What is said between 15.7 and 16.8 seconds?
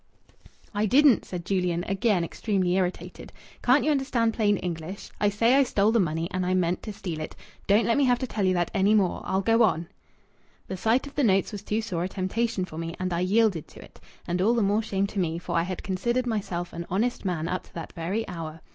considered myself